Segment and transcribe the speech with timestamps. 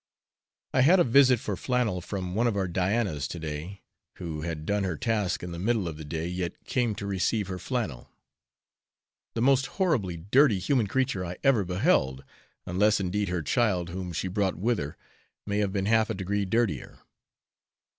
[0.73, 3.83] I had a visit for flannel from one of our Dianas to day,
[4.15, 7.49] who had done her task in the middle of the day, yet came to receive
[7.49, 8.09] her flannel,
[9.35, 12.23] the most horribly dirty human creature I ever beheld,
[12.65, 14.97] unless indeed her child, whom she brought with her,
[15.45, 16.97] may have been half a degree dirtier.